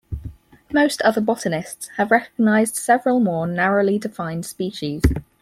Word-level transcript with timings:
Most 0.73 0.99
other 1.03 1.21
botanists 1.21 1.89
have 1.97 2.09
recognized 2.09 2.75
several 2.75 3.19
more 3.19 3.45
narrowly 3.45 3.99
defined 3.99 4.47
species. 4.47 5.03